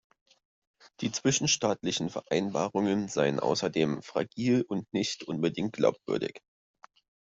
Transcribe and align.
Die 1.01 1.11
zwischenstaatlichen 1.11 2.09
Vereinbarungen 2.09 3.07
seien 3.07 3.39
außerdem 3.39 4.01
fragil 4.01 4.63
und 4.67 4.91
nicht 4.93 5.25
unbedingt 5.25 5.73
glaubwürdig. 5.73 6.41